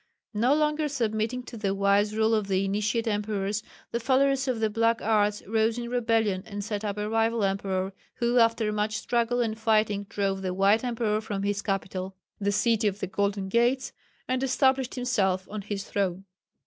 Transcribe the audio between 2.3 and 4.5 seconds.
of the Initiate emperors, the followers